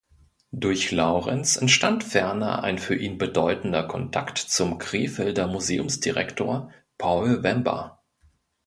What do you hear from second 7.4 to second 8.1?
Wember.